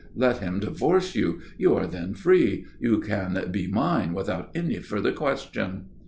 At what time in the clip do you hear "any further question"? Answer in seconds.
4.55-5.89